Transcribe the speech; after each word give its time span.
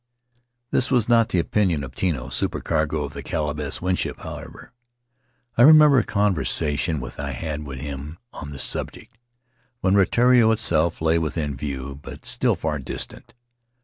This 0.71 0.89
was 0.89 1.07
not 1.07 1.29
the 1.29 1.37
opinion 1.37 1.83
of 1.83 1.93
Tino, 1.93 2.29
supercargo 2.29 3.03
of 3.03 3.13
the 3.13 3.21
Caleb 3.21 3.59
S. 3.59 3.83
Winship, 3.83 4.21
however. 4.21 4.73
I 5.59 5.61
remember 5.61 5.99
a 5.99 6.03
conversa 6.03 6.75
tion 6.79 6.99
which 6.99 7.19
I 7.19 7.33
had 7.33 7.67
with 7.67 7.77
him 7.81 8.17
on 8.33 8.49
the 8.49 8.57
subject, 8.57 9.15
when 9.81 9.93
Rutiaro 9.93 10.51
itself 10.53 11.03
lay 11.03 11.19
within 11.19 11.55
view, 11.55 11.99
but 12.01 12.25
still 12.25 12.55
far 12.55 12.79
distant. 12.79 13.35